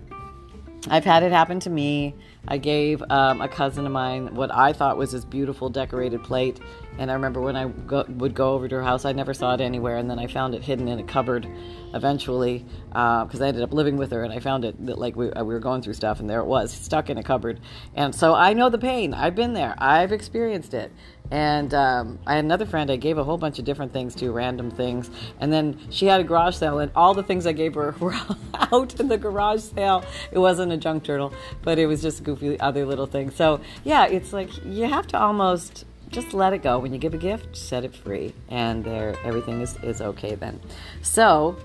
I've 0.89 1.05
had 1.05 1.23
it 1.23 1.31
happen 1.31 1.59
to 1.61 1.69
me. 1.69 2.15
I 2.47 2.57
gave 2.57 3.01
um, 3.09 3.41
a 3.41 3.47
cousin 3.47 3.85
of 3.85 3.91
mine 3.91 4.35
what 4.35 4.53
I 4.53 4.73
thought 4.73 4.97
was 4.97 5.13
this 5.13 5.23
beautiful 5.23 5.69
decorated 5.69 6.23
plate, 6.23 6.59
and 6.97 7.09
I 7.09 7.15
remember 7.15 7.41
when 7.41 7.55
I 7.55 7.67
go, 7.67 8.05
would 8.07 8.35
go 8.35 8.53
over 8.53 8.67
to 8.67 8.75
her 8.75 8.83
house, 8.83 9.05
I 9.05 9.13
never 9.13 9.33
saw 9.33 9.53
it 9.53 9.61
anywhere, 9.61 9.97
and 9.97 10.09
then 10.09 10.19
I 10.19 10.27
found 10.27 10.53
it 10.53 10.63
hidden 10.63 10.87
in 10.87 10.99
a 10.99 11.03
cupboard 11.03 11.47
eventually 11.93 12.65
because 12.87 13.41
uh, 13.41 13.45
I 13.45 13.47
ended 13.47 13.63
up 13.63 13.73
living 13.73 13.97
with 13.97 14.11
her, 14.11 14.23
and 14.23 14.31
I 14.31 14.39
found 14.39 14.65
it 14.65 14.85
that 14.85 14.97
like 14.97 15.15
we, 15.15 15.27
we 15.27 15.43
were 15.43 15.59
going 15.59 15.81
through 15.81 15.93
stuff, 15.93 16.19
and 16.19 16.29
there 16.29 16.39
it 16.39 16.45
was, 16.45 16.71
stuck 16.71 17.09
in 17.09 17.17
a 17.17 17.23
cupboard. 17.23 17.59
And 17.95 18.13
so 18.13 18.35
I 18.35 18.53
know 18.53 18.69
the 18.69 18.77
pain. 18.77 19.13
I've 19.13 19.35
been 19.35 19.53
there. 19.53 19.75
I've 19.77 20.11
experienced 20.11 20.73
it. 20.73 20.91
And 21.31 21.73
um, 21.73 22.19
I 22.27 22.35
had 22.35 22.45
another 22.45 22.65
friend 22.65 22.91
I 22.91 22.97
gave 22.97 23.17
a 23.17 23.23
whole 23.23 23.37
bunch 23.37 23.57
of 23.57 23.65
different 23.65 23.91
things 23.91 24.13
to, 24.15 24.31
random 24.31 24.69
things. 24.69 25.09
And 25.39 25.51
then 25.51 25.79
she 25.89 26.05
had 26.05 26.21
a 26.21 26.23
garage 26.23 26.55
sale, 26.55 26.79
and 26.79 26.91
all 26.95 27.15
the 27.15 27.23
things 27.23 27.47
I 27.47 27.53
gave 27.53 27.73
her 27.73 27.95
were 27.99 28.13
out 28.53 28.99
in 28.99 29.07
the 29.07 29.17
garage 29.17 29.61
sale. 29.61 30.03
It 30.31 30.37
wasn't 30.37 30.71
a 30.71 30.77
junk 30.77 31.03
journal, 31.03 31.33
but 31.63 31.79
it 31.79 31.87
was 31.87 32.01
just 32.01 32.23
goofy 32.23 32.59
other 32.59 32.85
little 32.85 33.07
things. 33.07 33.35
So, 33.35 33.61
yeah, 33.83 34.05
it's 34.05 34.31
like 34.31 34.49
you 34.63 34.85
have 34.85 35.07
to 35.07 35.19
almost 35.19 35.85
just 36.13 36.33
let 36.33 36.53
it 36.53 36.61
go. 36.61 36.79
When 36.79 36.93
you 36.93 36.99
give 36.99 37.13
a 37.13 37.17
gift, 37.17 37.57
set 37.57 37.83
it 37.83 37.95
free, 37.95 38.33
and 38.49 38.83
there 38.83 39.15
everything 39.23 39.61
is, 39.61 39.75
is 39.83 40.01
okay 40.01 40.35
then. 40.35 40.59
So, 41.01 41.57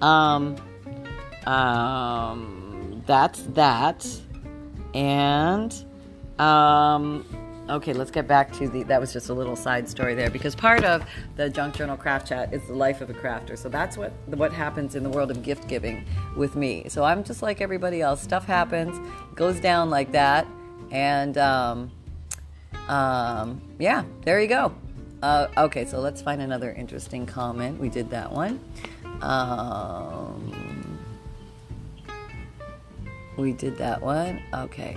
um, 0.00 0.56
um, 1.46 3.02
that's 3.06 3.42
that. 3.54 4.06
And, 4.94 5.72
um, 6.38 7.24
Okay, 7.70 7.92
let's 7.92 8.10
get 8.10 8.26
back 8.26 8.52
to 8.54 8.68
the. 8.68 8.82
That 8.82 9.00
was 9.00 9.12
just 9.12 9.28
a 9.28 9.32
little 9.32 9.54
side 9.54 9.88
story 9.88 10.14
there 10.14 10.28
because 10.28 10.54
part 10.54 10.84
of 10.84 11.08
the 11.36 11.48
Junk 11.48 11.74
Journal 11.74 11.96
Craft 11.96 12.26
Chat 12.26 12.52
is 12.52 12.60
the 12.66 12.74
life 12.74 13.00
of 13.00 13.08
a 13.08 13.14
crafter. 13.14 13.56
So 13.56 13.68
that's 13.68 13.96
what 13.96 14.12
what 14.26 14.52
happens 14.52 14.96
in 14.96 15.04
the 15.04 15.08
world 15.08 15.30
of 15.30 15.44
gift 15.44 15.68
giving 15.68 16.04
with 16.36 16.56
me. 16.56 16.86
So 16.88 17.04
I'm 17.04 17.22
just 17.22 17.40
like 17.40 17.60
everybody 17.60 18.02
else. 18.02 18.20
Stuff 18.20 18.44
happens, 18.44 18.98
goes 19.36 19.60
down 19.60 19.90
like 19.90 20.10
that, 20.10 20.46
and 20.90 21.38
um, 21.38 21.90
um, 22.88 23.60
yeah, 23.78 24.04
there 24.24 24.40
you 24.40 24.48
go. 24.48 24.74
Uh, 25.22 25.46
okay, 25.56 25.84
so 25.84 26.00
let's 26.00 26.20
find 26.20 26.42
another 26.42 26.72
interesting 26.72 27.26
comment. 27.26 27.78
We 27.78 27.88
did 27.88 28.10
that 28.10 28.32
one. 28.32 28.60
Um, 29.20 30.98
we 33.36 33.52
did 33.52 33.78
that 33.78 34.02
one. 34.02 34.42
Okay. 34.52 34.96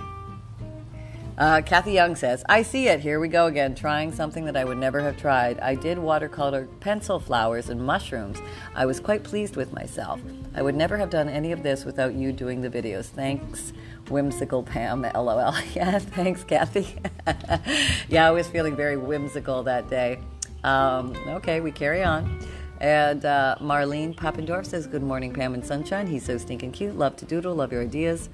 Uh, 1.38 1.60
Kathy 1.60 1.92
Young 1.92 2.16
says, 2.16 2.42
I 2.48 2.62
see 2.62 2.88
it. 2.88 3.00
Here 3.00 3.20
we 3.20 3.28
go 3.28 3.46
again, 3.46 3.74
trying 3.74 4.10
something 4.10 4.46
that 4.46 4.56
I 4.56 4.64
would 4.64 4.78
never 4.78 5.00
have 5.00 5.18
tried. 5.18 5.60
I 5.60 5.74
did 5.74 5.98
watercolor 5.98 6.66
pencil 6.80 7.20
flowers 7.20 7.68
and 7.68 7.80
mushrooms. 7.80 8.38
I 8.74 8.86
was 8.86 9.00
quite 9.00 9.22
pleased 9.22 9.54
with 9.54 9.72
myself. 9.72 10.20
I 10.54 10.62
would 10.62 10.74
never 10.74 10.96
have 10.96 11.10
done 11.10 11.28
any 11.28 11.52
of 11.52 11.62
this 11.62 11.84
without 11.84 12.14
you 12.14 12.32
doing 12.32 12.62
the 12.62 12.70
videos. 12.70 13.06
Thanks, 13.06 13.74
whimsical 14.08 14.62
Pam. 14.62 15.02
LOL. 15.02 15.54
yeah, 15.74 15.98
thanks, 15.98 16.42
Kathy. 16.42 16.96
yeah, 18.08 18.26
I 18.26 18.30
was 18.30 18.48
feeling 18.48 18.74
very 18.74 18.96
whimsical 18.96 19.62
that 19.64 19.90
day. 19.90 20.20
Um, 20.64 21.14
okay, 21.28 21.60
we 21.60 21.70
carry 21.70 22.02
on. 22.02 22.40
And 22.80 23.24
uh, 23.26 23.56
Marlene 23.60 24.14
Poppendorf 24.14 24.64
says, 24.64 24.86
Good 24.86 25.02
morning, 25.02 25.34
Pam 25.34 25.52
and 25.52 25.64
Sunshine. 25.64 26.06
He's 26.06 26.24
so 26.24 26.38
stinking 26.38 26.72
cute. 26.72 26.96
Love 26.96 27.16
to 27.16 27.26
doodle. 27.26 27.54
Love 27.54 27.72
your 27.72 27.82
ideas. 27.82 28.30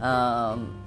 Um, 0.00 0.83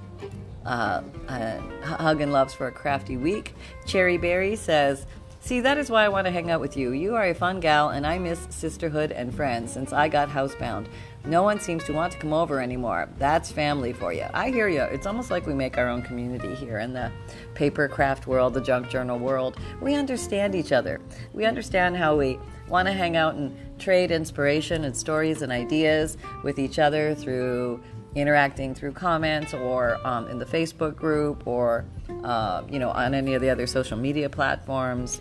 uh, 0.68 1.02
uh, 1.28 1.60
hug 1.82 2.20
and 2.20 2.30
loves 2.30 2.52
for 2.52 2.66
a 2.66 2.72
crafty 2.72 3.16
week. 3.16 3.54
Cherry 3.86 4.18
Berry 4.18 4.54
says, 4.54 5.06
See, 5.40 5.60
that 5.60 5.78
is 5.78 5.88
why 5.88 6.04
I 6.04 6.08
want 6.08 6.26
to 6.26 6.30
hang 6.30 6.50
out 6.50 6.60
with 6.60 6.76
you. 6.76 6.90
You 6.92 7.14
are 7.14 7.24
a 7.24 7.34
fun 7.34 7.60
gal, 7.60 7.88
and 7.88 8.06
I 8.06 8.18
miss 8.18 8.46
sisterhood 8.50 9.12
and 9.12 9.34
friends 9.34 9.72
since 9.72 9.92
I 9.92 10.08
got 10.08 10.28
housebound. 10.28 10.88
No 11.24 11.42
one 11.42 11.58
seems 11.58 11.84
to 11.84 11.92
want 11.92 12.12
to 12.12 12.18
come 12.18 12.34
over 12.34 12.60
anymore. 12.60 13.08
That's 13.18 13.50
family 13.50 13.94
for 13.94 14.12
you. 14.12 14.26
I 14.34 14.50
hear 14.50 14.68
you. 14.68 14.82
It's 14.82 15.06
almost 15.06 15.30
like 15.30 15.46
we 15.46 15.54
make 15.54 15.78
our 15.78 15.88
own 15.88 16.02
community 16.02 16.54
here 16.54 16.80
in 16.80 16.92
the 16.92 17.10
paper 17.54 17.88
craft 17.88 18.26
world, 18.26 18.52
the 18.52 18.60
junk 18.60 18.90
journal 18.90 19.18
world. 19.18 19.56
We 19.80 19.94
understand 19.94 20.54
each 20.54 20.72
other. 20.72 21.00
We 21.32 21.46
understand 21.46 21.96
how 21.96 22.16
we 22.16 22.38
want 22.68 22.86
to 22.88 22.92
hang 22.92 23.16
out 23.16 23.36
and 23.36 23.56
trade 23.78 24.10
inspiration 24.10 24.84
and 24.84 24.94
stories 24.94 25.40
and 25.40 25.50
ideas 25.50 26.18
with 26.42 26.58
each 26.58 26.78
other 26.78 27.14
through 27.14 27.80
interacting 28.14 28.74
through 28.74 28.92
comments 28.92 29.54
or 29.54 29.98
um, 30.06 30.28
in 30.28 30.38
the 30.38 30.44
Facebook 30.44 30.96
group 30.96 31.46
or 31.46 31.84
uh, 32.24 32.62
you 32.68 32.78
know 32.78 32.90
on 32.90 33.14
any 33.14 33.34
of 33.34 33.42
the 33.42 33.50
other 33.50 33.66
social 33.66 33.96
media 33.96 34.28
platforms, 34.28 35.20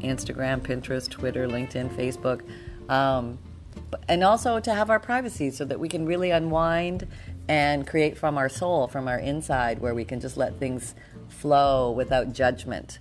Instagram, 0.00 0.60
Pinterest, 0.60 1.08
Twitter, 1.08 1.48
LinkedIn, 1.48 1.88
Facebook, 1.94 2.42
um, 2.90 3.38
and 4.08 4.22
also 4.22 4.60
to 4.60 4.74
have 4.74 4.90
our 4.90 5.00
privacy 5.00 5.50
so 5.50 5.64
that 5.64 5.78
we 5.80 5.88
can 5.88 6.06
really 6.06 6.30
unwind 6.30 7.06
and 7.48 7.86
create 7.86 8.18
from 8.18 8.36
our 8.36 8.48
soul, 8.48 8.88
from 8.88 9.08
our 9.08 9.18
inside, 9.18 9.78
where 9.80 9.94
we 9.94 10.04
can 10.04 10.20
just 10.20 10.36
let 10.36 10.58
things 10.58 10.94
flow 11.28 11.90
without 11.90 12.32
judgment. 12.32 12.98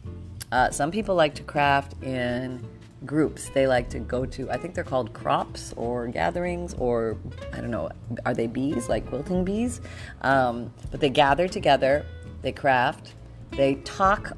Uh, 0.52 0.70
some 0.70 0.92
people 0.92 1.16
like 1.16 1.36
to 1.36 1.44
craft 1.44 2.02
in 2.04 2.66
groups. 3.06 3.50
They 3.50 3.68
like 3.68 3.90
to 3.90 4.00
go 4.00 4.26
to, 4.26 4.50
I 4.50 4.58
think 4.58 4.74
they're 4.74 4.84
called 4.84 5.14
crops 5.14 5.74
or 5.76 6.08
gatherings, 6.08 6.74
or 6.76 7.18
I 7.54 7.62
don't 7.62 7.72
know, 7.72 7.90
are 8.26 8.34
they 8.34 8.48
bees, 8.48 8.90
like 8.90 9.08
quilting 9.08 9.44
bees? 9.44 9.82
Um, 10.22 10.74
but 10.92 11.00
they 11.00 11.10
gather 11.10 11.48
together, 11.48 12.06
they 12.42 12.52
craft, 12.52 13.14
they 13.52 13.76
talk 13.76 14.36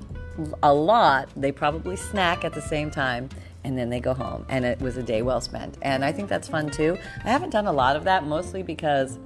a 0.61 0.73
lot, 0.73 1.29
they 1.35 1.51
probably 1.51 1.95
snack 1.95 2.45
at 2.45 2.53
the 2.53 2.61
same 2.61 2.91
time. 2.91 3.29
And 3.63 3.77
then 3.77 3.89
they 3.89 3.99
go 3.99 4.13
home, 4.13 4.45
and 4.47 4.63
it 4.63 4.79
was 4.79 4.95
a 4.95 5.03
day 5.03 5.21
well 5.23 5.41
spent. 5.41 5.77
And 5.81 6.05
I 6.05 6.13
think 6.13 6.29
that's 6.29 6.47
fun 6.47 6.69
too. 6.69 6.97
I 7.25 7.29
haven't 7.29 7.49
done 7.49 7.67
a 7.67 7.71
lot 7.73 7.97
of 7.97 8.05
that, 8.05 8.25
mostly 8.25 8.63
because 8.63 9.19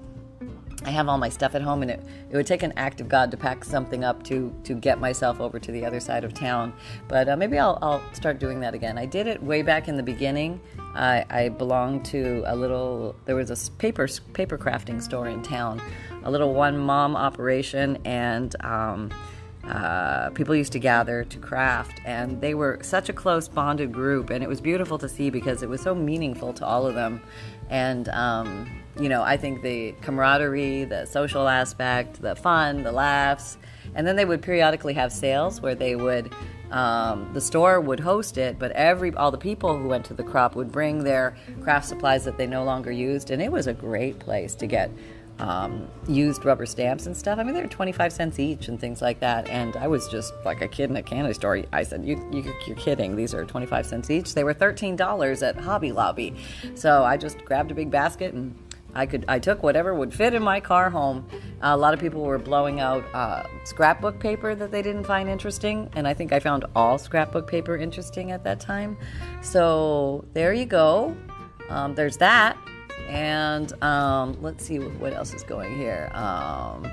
I 0.84 0.90
have 0.90 1.08
all 1.08 1.18
my 1.18 1.30
stuff 1.30 1.54
at 1.54 1.62
home, 1.62 1.84
and 1.84 1.92
it, 1.92 2.04
it 2.30 2.36
would 2.36 2.48
take 2.48 2.64
an 2.64 2.74
act 2.76 3.02
of 3.02 3.08
God 3.08 3.30
to 3.32 3.38
pack 3.38 3.64
something 3.64 4.04
up 4.04 4.24
to 4.24 4.54
to 4.64 4.74
get 4.74 5.00
myself 5.00 5.40
over 5.40 5.60
to 5.60 5.72
the 5.72 5.86
other 5.86 6.00
side 6.00 6.24
of 6.24 6.34
town. 6.34 6.74
But 7.08 7.30
uh, 7.30 7.38
maybe 7.38 7.60
I'll, 7.60 7.78
I'll 7.82 8.02
start 8.14 8.40
doing 8.40 8.60
that 8.62 8.74
again. 8.74 8.98
I 8.98 9.06
did 9.06 9.28
it 9.28 9.42
way 9.44 9.62
back 9.62 9.88
in 9.88 9.98
the 9.98 10.04
beginning. 10.04 10.60
I, 10.96 11.26
I 11.30 11.50
belonged 11.50 12.06
to 12.06 12.44
a 12.48 12.56
little. 12.56 13.16
There 13.26 13.36
was 13.36 13.52
a 13.52 13.72
paper 13.74 14.08
paper 14.34 14.58
crafting 14.58 15.02
store 15.02 15.28
in 15.28 15.44
town, 15.44 15.82
a 16.24 16.32
little 16.32 16.54
one 16.54 16.78
mom 16.78 17.16
operation, 17.16 17.98
and. 18.06 18.56
Um, 18.64 19.12
uh, 19.64 20.32
people 20.32 20.56
used 20.56 20.72
to 20.72 20.80
gather 20.80 21.24
to 21.24 21.38
craft, 21.38 22.02
and 22.04 22.42
they 22.42 22.56
were 22.56 22.80
such 22.82 23.10
a 23.10 23.14
close 23.14 23.48
bonded 23.48 23.92
group, 23.92 24.32
and 24.32 24.44
it 24.44 24.50
was 24.50 24.60
beautiful 24.60 24.98
to 24.98 25.08
see 25.08 25.30
because 25.30 25.62
it 25.62 25.70
was 25.70 25.82
so 25.82 25.94
meaningful 25.94 26.52
to 26.54 26.66
all 26.66 26.88
of 26.88 26.96
them. 26.96 27.22
And 27.70 28.10
um, 28.10 28.81
you 29.00 29.10
know, 29.10 29.22
I 29.24 29.38
think 29.38 29.62
the 29.62 29.94
camaraderie, 30.02 30.86
the 30.86 31.06
social 31.06 31.48
aspect, 31.48 32.22
the 32.22 32.36
fun, 32.36 32.84
the 32.84 32.92
laughs, 32.92 33.58
and 33.96 34.06
then 34.06 34.16
they 34.16 34.26
would 34.26 34.42
periodically 34.42 34.94
have 34.94 35.12
sales 35.12 35.62
where 35.62 35.76
they 35.76 35.96
would. 35.96 36.34
Um, 36.72 37.30
the 37.34 37.42
store 37.42 37.82
would 37.82 38.00
host 38.00 38.38
it, 38.38 38.58
but 38.58 38.72
every 38.72 39.14
all 39.16 39.30
the 39.30 39.38
people 39.38 39.78
who 39.78 39.90
went 39.90 40.06
to 40.06 40.14
the 40.14 40.24
crop 40.24 40.56
would 40.56 40.72
bring 40.72 41.04
their 41.04 41.36
craft 41.62 41.86
supplies 41.86 42.24
that 42.24 42.38
they 42.38 42.48
no 42.48 42.64
longer 42.64 42.92
used, 42.92 43.30
and 43.30 43.42
it 43.42 43.52
was 43.52 43.68
a 43.68 43.74
great 43.74 44.20
place 44.20 44.56
to 44.56 44.68
get 44.68 44.90
um, 45.42 45.88
used 46.08 46.46
rubber 46.46 46.66
stamps 46.66 47.08
and 47.08 47.18
stuff. 47.18 47.40
I 47.40 47.44
mean, 47.44 47.54
they 47.54 47.62
were 47.62 47.68
25 47.68 48.14
cents 48.14 48.40
each 48.40 48.68
and 48.68 48.80
things 48.80 49.02
like 49.02 49.20
that. 49.22 49.50
And 49.50 49.76
I 49.76 49.88
was 49.88 50.08
just 50.08 50.34
like 50.46 50.62
a 50.62 50.68
kid 50.68 50.90
in 50.90 50.96
a 50.96 51.04
candy 51.04 51.34
store. 51.34 51.64
I 51.74 51.84
said, 51.84 52.06
you, 52.06 52.24
you, 52.32 52.54
You're 52.68 52.76
kidding. 52.76 53.16
These 53.16 53.34
are 53.34 53.44
25 53.44 53.86
cents 53.86 54.10
each. 54.10 54.36
They 54.36 54.44
were 54.44 54.54
$13 54.54 55.48
at 55.48 55.58
Hobby 55.58 55.92
Lobby. 55.92 56.36
So 56.76 57.04
I 57.04 57.18
just 57.18 57.44
grabbed 57.44 57.72
a 57.72 57.76
big 57.76 57.90
basket 57.90 58.34
and 58.34 58.56
I 58.94 59.06
could 59.06 59.26
I 59.28 59.40
took 59.40 59.64
whatever 59.64 59.94
would 59.94 60.14
fit 60.14 60.34
in 60.34 60.44
my 60.44 60.60
car 60.60 60.90
home. 60.90 61.28
Uh, 61.62 61.74
a 61.74 61.78
lot 61.78 61.94
of 61.94 62.00
people 62.00 62.22
were 62.22 62.38
blowing 62.38 62.80
out 62.80 63.04
uh, 63.14 63.44
scrapbook 63.64 64.20
paper 64.20 64.56
that 64.56 64.72
they 64.72 64.82
didn't 64.82 65.06
find 65.06 65.30
interesting, 65.30 65.90
and 65.94 66.08
I 66.08 66.14
think 66.14 66.34
I 66.34 66.40
found 66.40 66.66
all 66.76 66.98
scrapbook 66.98 67.48
paper 67.48 67.78
interesting 67.78 68.32
at 68.32 68.44
that 68.44 68.60
time. 68.60 68.98
So 69.42 70.26
there 70.34 70.54
you 70.54 70.66
go. 70.66 71.16
Um, 71.70 71.96
there's 71.96 72.18
that, 72.18 72.58
and 73.08 73.72
um, 73.84 74.38
let's 74.42 74.66
see 74.66 74.80
what 74.80 75.14
else 75.14 75.34
is 75.34 75.44
going 75.44 75.76
here. 75.78 76.12
Um, 76.14 76.92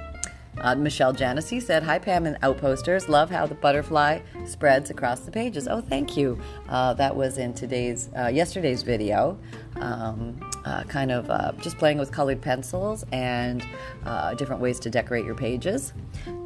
uh, 0.61 0.75
Michelle 0.75 1.15
Janessi 1.15 1.63
said, 1.63 1.83
Hi, 1.83 1.99
Pam 1.99 2.27
and 2.27 2.37
Outposters. 2.43 3.09
Love 3.09 3.31
how 3.31 3.47
the 3.47 3.55
butterfly 3.55 4.21
spreads 4.47 4.91
across 4.91 5.21
the 5.21 5.31
pages. 5.31 5.69
Oh, 5.69 5.81
thank 5.81 6.17
you. 6.17 6.39
Uh, 6.69 6.95
that 6.95 7.15
was 7.15 7.39
in 7.39 7.55
today's, 7.55 8.11
uh, 8.19 8.27
yesterday's 8.27 8.83
video. 8.83 9.39
Um, 9.77 10.41
uh, 10.65 10.83
kind 10.85 11.11
of 11.11 11.31
uh, 11.31 11.53
just 11.61 11.79
playing 11.79 11.99
with 11.99 12.11
colored 12.11 12.43
pencils 12.43 13.05
and 13.13 13.65
uh, 14.05 14.35
different 14.35 14.61
ways 14.61 14.79
to 14.81 14.91
decorate 14.91 15.25
your 15.25 15.35
pages. 15.35 15.93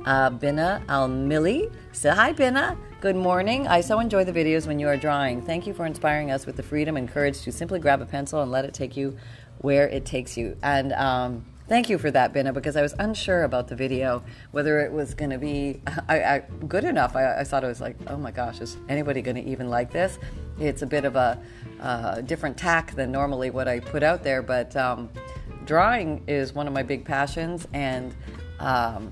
Uh, 0.04 0.30
Binna 0.30 0.82
Almili 0.88 1.72
said, 1.92 2.14
Hi, 2.14 2.32
Binna. 2.32 2.76
Good 3.00 3.16
morning. 3.16 3.66
I 3.66 3.80
so 3.80 3.98
enjoy 3.98 4.24
the 4.24 4.32
videos 4.32 4.66
when 4.66 4.78
you 4.78 4.86
are 4.86 4.96
drawing. 4.96 5.42
Thank 5.42 5.66
you 5.66 5.74
for 5.74 5.86
inspiring 5.86 6.30
us 6.30 6.46
with 6.46 6.56
the 6.56 6.62
freedom 6.62 6.96
and 6.96 7.08
courage 7.08 7.40
to 7.42 7.52
simply 7.52 7.80
grab 7.80 8.00
a 8.00 8.06
pencil 8.06 8.42
and 8.42 8.50
let 8.50 8.64
it 8.64 8.74
take 8.74 8.96
you 8.96 9.16
where 9.58 9.88
it 9.88 10.04
takes 10.04 10.36
you. 10.36 10.56
And 10.62 10.92
um, 10.92 11.44
Thank 11.72 11.88
you 11.88 11.96
for 11.96 12.10
that, 12.10 12.34
Binna, 12.34 12.52
because 12.52 12.76
I 12.76 12.82
was 12.82 12.94
unsure 12.98 13.44
about 13.44 13.66
the 13.66 13.74
video, 13.74 14.22
whether 14.50 14.80
it 14.80 14.92
was 14.92 15.14
going 15.14 15.30
to 15.30 15.38
be 15.38 15.80
I, 16.06 16.22
I, 16.22 16.38
good 16.68 16.84
enough. 16.84 17.16
I, 17.16 17.38
I, 17.38 17.44
thought 17.44 17.64
it 17.64 17.66
was 17.66 17.80
like, 17.80 17.96
oh 18.08 18.18
my 18.18 18.30
gosh, 18.30 18.60
is 18.60 18.76
anybody 18.90 19.22
going 19.22 19.36
to 19.36 19.42
even 19.50 19.70
like 19.70 19.90
this? 19.90 20.18
It's 20.60 20.82
a 20.82 20.86
bit 20.86 21.06
of 21.06 21.16
a 21.16 21.40
uh, 21.80 22.20
different 22.20 22.58
tack 22.58 22.94
than 22.94 23.10
normally 23.10 23.48
what 23.48 23.68
I 23.68 23.80
put 23.80 24.02
out 24.02 24.22
there, 24.22 24.42
but 24.42 24.76
um, 24.76 25.08
drawing 25.64 26.22
is 26.26 26.52
one 26.52 26.66
of 26.66 26.74
my 26.74 26.82
big 26.82 27.06
passions, 27.06 27.66
and 27.72 28.14
um, 28.60 29.10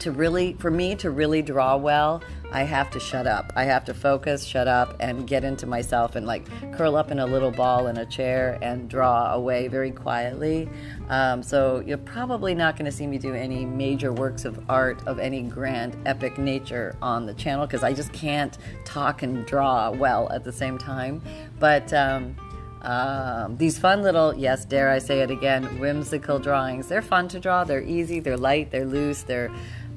to 0.00 0.12
really, 0.12 0.54
for 0.54 0.70
me 0.70 0.94
to 0.96 1.10
really 1.10 1.42
draw 1.42 1.76
well, 1.76 2.22
I 2.50 2.62
have 2.62 2.90
to 2.92 3.00
shut 3.00 3.26
up. 3.26 3.52
I 3.56 3.64
have 3.64 3.84
to 3.86 3.94
focus, 3.94 4.44
shut 4.44 4.68
up, 4.68 4.96
and 5.00 5.26
get 5.26 5.44
into 5.44 5.66
myself 5.66 6.16
and 6.16 6.26
like 6.26 6.46
curl 6.72 6.96
up 6.96 7.10
in 7.10 7.18
a 7.18 7.26
little 7.26 7.50
ball 7.50 7.88
in 7.88 7.98
a 7.98 8.06
chair 8.06 8.58
and 8.62 8.88
draw 8.88 9.34
away 9.34 9.68
very 9.68 9.90
quietly. 9.90 10.68
Um, 11.08 11.42
so 11.42 11.82
you're 11.86 11.98
probably 11.98 12.54
not 12.54 12.76
going 12.76 12.86
to 12.86 12.92
see 12.92 13.06
me 13.06 13.18
do 13.18 13.34
any 13.34 13.66
major 13.66 14.12
works 14.12 14.44
of 14.44 14.58
art 14.70 15.06
of 15.06 15.18
any 15.18 15.42
grand, 15.42 15.96
epic 16.06 16.38
nature 16.38 16.96
on 17.02 17.26
the 17.26 17.34
channel 17.34 17.66
because 17.66 17.82
I 17.82 17.92
just 17.92 18.12
can't 18.12 18.56
talk 18.84 19.22
and 19.22 19.44
draw 19.44 19.90
well 19.90 20.30
at 20.32 20.44
the 20.44 20.52
same 20.52 20.78
time. 20.78 21.20
But 21.58 21.92
um, 21.92 22.34
um, 22.82 23.56
these 23.56 23.78
fun 23.78 24.02
little, 24.02 24.34
yes, 24.34 24.64
dare 24.64 24.90
I 24.90 24.98
say 24.98 25.20
it 25.20 25.30
again, 25.30 25.78
whimsical 25.78 26.38
drawings. 26.38 26.88
They're 26.88 27.02
fun 27.02 27.28
to 27.28 27.40
draw. 27.40 27.64
They're 27.64 27.82
easy. 27.82 28.20
They're 28.20 28.36
light. 28.36 28.70
They're 28.70 28.86
loose. 28.86 29.22
They're 29.22 29.50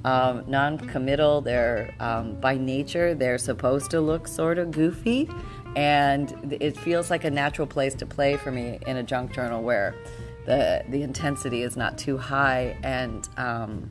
um, 0.03 0.43
non-committal. 0.47 1.41
They're 1.41 1.93
um, 1.99 2.35
by 2.35 2.57
nature 2.57 3.13
they're 3.13 3.37
supposed 3.37 3.91
to 3.91 4.01
look 4.01 4.27
sort 4.27 4.57
of 4.57 4.71
goofy, 4.71 5.29
and 5.75 6.55
it 6.59 6.77
feels 6.77 7.09
like 7.09 7.23
a 7.23 7.31
natural 7.31 7.67
place 7.67 7.93
to 7.95 8.05
play 8.05 8.37
for 8.37 8.51
me 8.51 8.79
in 8.87 8.97
a 8.97 9.03
junk 9.03 9.33
journal 9.33 9.61
where 9.61 9.95
the 10.45 10.83
the 10.89 11.03
intensity 11.03 11.63
is 11.63 11.77
not 11.77 11.97
too 11.97 12.17
high 12.17 12.77
and. 12.83 13.27
Um, 13.37 13.89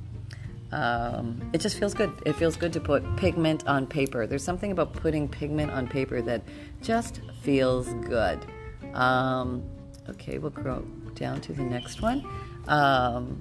um, 0.73 1.51
it 1.53 1.61
just 1.61 1.81
feels 1.81 1.95
good. 1.95 2.13
It 2.25 2.35
feels 2.35 2.57
good 2.57 2.73
to 2.75 2.81
put 2.81 3.17
pigment 3.17 3.67
on 3.67 3.89
paper. 3.89 4.29
There's 4.29 4.45
something 4.45 4.71
about 4.71 4.93
putting 4.93 5.27
pigment 5.27 5.73
on 5.73 5.89
paper 5.89 6.23
that 6.23 6.43
just 6.81 7.23
feels 7.43 7.93
good. 8.05 8.47
Um, 8.95 9.63
okay, 10.09 10.39
we'll 10.39 10.51
go 10.51 10.87
down 11.15 11.41
to 11.43 11.53
the 11.53 11.63
next 11.63 12.03
one. 12.03 12.25
Um, 12.69 13.41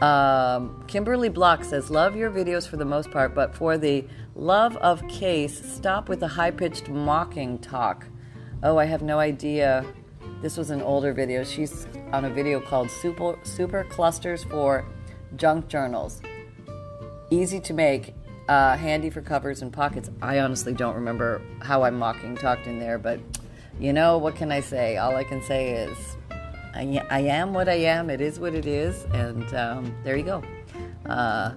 um, 0.00 0.82
Kimberly 0.86 1.28
Block 1.28 1.64
says, 1.64 1.90
Love 1.90 2.16
your 2.16 2.30
videos 2.30 2.66
for 2.66 2.76
the 2.76 2.84
most 2.84 3.10
part, 3.10 3.34
but 3.34 3.54
for 3.54 3.76
the 3.76 4.04
love 4.34 4.76
of 4.78 5.06
case, 5.08 5.60
stop 5.74 6.08
with 6.08 6.20
the 6.20 6.28
high 6.28 6.50
pitched 6.50 6.88
mocking 6.88 7.58
talk. 7.58 8.06
Oh, 8.62 8.78
I 8.78 8.86
have 8.86 9.02
no 9.02 9.18
idea. 9.18 9.84
This 10.40 10.56
was 10.56 10.70
an 10.70 10.80
older 10.80 11.12
video. 11.12 11.44
She's 11.44 11.86
on 12.12 12.24
a 12.24 12.30
video 12.30 12.60
called 12.60 12.90
Super, 12.90 13.38
Super 13.42 13.84
Clusters 13.84 14.44
for 14.44 14.86
Junk 15.36 15.68
Journals. 15.68 16.22
Easy 17.30 17.60
to 17.60 17.74
make, 17.74 18.14
uh, 18.50 18.76
handy 18.76 19.10
for 19.10 19.22
covers 19.22 19.62
and 19.62 19.72
pockets. 19.72 20.10
I 20.20 20.40
honestly 20.40 20.72
don't 20.72 20.96
remember 20.96 21.40
how 21.62 21.84
I 21.84 21.90
mocking 21.90 22.36
talked 22.36 22.66
in 22.66 22.80
there, 22.80 22.98
but 22.98 23.20
you 23.78 23.92
know, 23.92 24.18
what 24.18 24.34
can 24.34 24.50
I 24.50 24.60
say? 24.60 24.96
All 24.96 25.14
I 25.14 25.22
can 25.22 25.40
say 25.40 25.70
is 25.70 25.96
I, 26.74 27.00
I 27.10 27.20
am 27.20 27.54
what 27.54 27.68
I 27.68 27.76
am. 27.76 28.10
It 28.10 28.20
is 28.20 28.40
what 28.40 28.54
it 28.54 28.66
is. 28.66 29.04
And 29.12 29.54
um, 29.54 29.94
there 30.02 30.16
you 30.16 30.24
go. 30.24 30.42
Uh, 31.06 31.54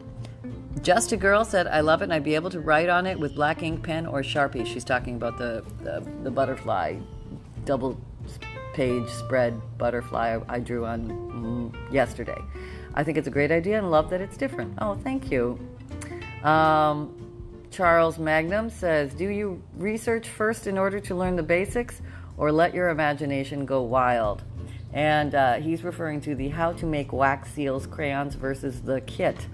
just 0.84 1.12
a 1.12 1.18
Girl 1.18 1.44
said, 1.44 1.66
I 1.66 1.80
love 1.80 2.02
it 2.02 2.06
and 2.06 2.14
I'd 2.14 2.24
be 2.24 2.36
able 2.36 2.52
to 2.52 2.60
write 2.60 2.90
on 2.90 3.08
it 3.08 3.20
with 3.20 3.34
black 3.34 3.64
ink 3.64 3.84
pen 3.84 4.06
or 4.06 4.22
Sharpie. 4.22 4.66
She's 4.66 4.84
talking 4.84 5.16
about 5.16 5.40
the, 5.40 5.66
the, 5.82 6.08
the 6.22 6.30
butterfly, 6.30 6.98
double 7.66 8.00
page 8.76 9.08
spread 9.10 9.60
butterfly 9.78 10.40
I, 10.48 10.60
drew 10.60 10.86
on 10.86 11.10
mm, 11.10 11.94
yesterday. 11.94 12.38
I 12.94 13.04
think 13.04 13.18
it's 13.18 13.28
a 13.28 13.32
great 13.32 13.52
idea 13.52 13.80
and 13.80 13.90
love 13.90 14.12
that 14.12 14.22
it's 14.22 14.38
different. 14.38 14.76
Oh, 14.80 14.94
thank 14.96 15.32
you. 15.32 15.60
Um, 16.44 17.16
Charles 17.72 18.20
Magnum 18.20 18.70
says, 18.70 19.14
Do 19.14 19.30
you 19.30 19.64
research 19.76 20.28
first 20.28 20.68
in 20.68 20.78
order 20.78 21.00
to 21.00 21.16
learn 21.16 21.36
the 21.36 21.44
basics 21.44 22.02
or 22.38 22.52
let 22.52 22.74
your 22.74 22.90
imagination 22.90 23.66
go 23.66 23.82
wild? 23.82 24.44
and 24.94 25.34
uh, 25.34 25.56
he's 25.56 25.84
referring 25.84 26.22
to 26.22 26.36
the 26.36 26.50
how 26.50 26.72
to 26.72 26.86
make 26.86 27.12
wax 27.12 27.52
seals 27.52 27.88
crayons 27.88 28.36
versus 28.36 28.82
the 28.82 29.02
kit. 29.02 29.48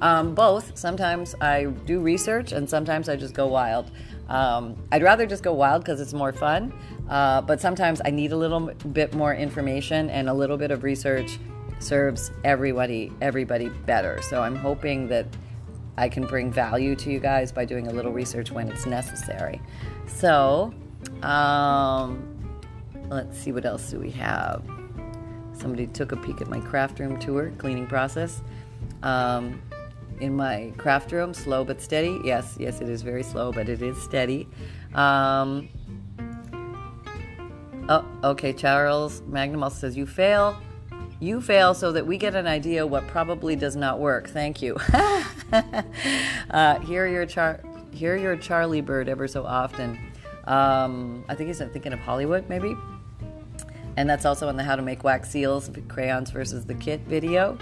Um, 0.00 0.34
both. 0.34 0.76
Sometimes 0.76 1.34
I 1.40 1.64
do 1.64 2.00
research, 2.00 2.52
and 2.52 2.68
sometimes 2.68 3.08
I 3.08 3.16
just 3.16 3.32
go 3.32 3.46
wild. 3.46 3.90
Um, 4.28 4.76
I'd 4.92 5.02
rather 5.02 5.26
just 5.26 5.42
go 5.42 5.54
wild 5.54 5.82
because 5.82 6.00
it's 6.00 6.12
more 6.12 6.32
fun. 6.32 6.72
Uh, 7.08 7.40
but 7.40 7.60
sometimes 7.60 8.02
I 8.04 8.10
need 8.10 8.32
a 8.32 8.36
little 8.36 8.72
bit 8.92 9.14
more 9.14 9.34
information, 9.34 10.10
and 10.10 10.28
a 10.28 10.34
little 10.34 10.58
bit 10.58 10.70
of 10.70 10.82
research 10.82 11.38
serves 11.78 12.30
everybody 12.44 13.12
everybody 13.20 13.68
better. 13.68 14.20
So 14.22 14.42
I'm 14.42 14.56
hoping 14.56 15.08
that 15.08 15.26
I 15.96 16.08
can 16.08 16.26
bring 16.26 16.52
value 16.52 16.96
to 16.96 17.10
you 17.10 17.20
guys 17.20 17.52
by 17.52 17.64
doing 17.64 17.86
a 17.88 17.92
little 17.92 18.12
research 18.12 18.50
when 18.50 18.68
it's 18.68 18.86
necessary. 18.86 19.60
So 20.06 20.74
um, 21.22 22.58
let's 23.08 23.38
see 23.38 23.52
what 23.52 23.64
else 23.64 23.90
do 23.90 23.98
we 23.98 24.10
have. 24.12 24.64
Somebody 25.52 25.86
took 25.86 26.12
a 26.12 26.16
peek 26.16 26.40
at 26.40 26.48
my 26.48 26.60
craft 26.60 26.98
room 26.98 27.18
tour 27.18 27.52
cleaning 27.58 27.86
process. 27.86 28.42
Um, 29.02 29.62
in 30.20 30.36
my 30.36 30.72
craft 30.76 31.12
room, 31.12 31.34
slow 31.34 31.64
but 31.64 31.80
steady. 31.80 32.20
Yes, 32.24 32.56
yes, 32.58 32.80
it 32.80 32.88
is 32.88 33.02
very 33.02 33.22
slow, 33.22 33.52
but 33.52 33.68
it 33.68 33.82
is 33.82 34.00
steady. 34.02 34.48
Um, 34.94 35.68
oh, 37.88 38.06
okay, 38.22 38.52
Charles 38.52 39.22
Magnum 39.26 39.68
says, 39.70 39.96
You 39.96 40.06
fail. 40.06 40.56
You 41.24 41.40
fail 41.40 41.72
so 41.72 41.90
that 41.92 42.06
we 42.06 42.18
get 42.18 42.34
an 42.34 42.46
idea 42.46 42.86
what 42.86 43.06
probably 43.06 43.56
does 43.56 43.76
not 43.76 43.98
work. 43.98 44.28
Thank 44.28 44.60
you. 44.60 44.76
uh, 46.50 46.80
hear 46.80 47.06
your 47.06 47.24
char- 47.24 47.62
hear 47.92 48.14
your 48.14 48.36
Charlie 48.36 48.82
bird 48.82 49.08
ever 49.08 49.26
so 49.26 49.46
often. 49.46 49.98
Um, 50.46 51.24
I 51.26 51.34
think 51.34 51.48
he's 51.48 51.60
thinking 51.60 51.94
of 51.94 51.98
Hollywood, 52.00 52.46
maybe. 52.50 52.76
And 53.96 54.10
that's 54.10 54.26
also 54.26 54.50
in 54.50 54.56
the 54.58 54.64
How 54.64 54.76
to 54.76 54.82
Make 54.82 55.02
Wax 55.02 55.30
Seals 55.30 55.70
Crayons 55.88 56.30
versus 56.30 56.66
the 56.66 56.74
Kit 56.74 57.00
video. 57.06 57.56